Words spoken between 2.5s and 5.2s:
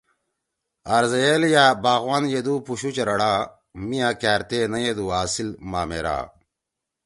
پُوشُو چرڑا، میِا کأرتے نیدُو